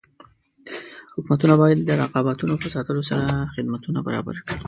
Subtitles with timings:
[1.15, 4.59] حکومتونه باید د رقابتونو په ساتلو سره خدمتونه برابر کړي.